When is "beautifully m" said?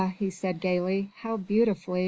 1.37-1.99